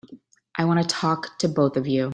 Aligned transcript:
I 0.57 0.65
want 0.65 0.81
to 0.81 0.87
talk 0.95 1.37
to 1.37 1.47
both 1.47 1.77
of 1.77 1.85
you. 1.85 2.09